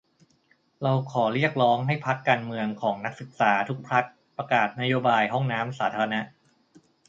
[0.83, 4.03] เราขอเรียกร้องให้พรรคการเมืองของนักศึกษาทุกพรรค
[4.37, 6.21] ประกาศนโยบายห้องน้ำสาธารณะ!